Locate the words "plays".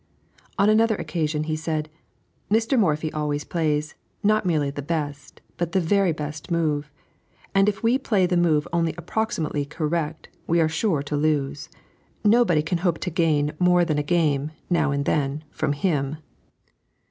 3.43-3.93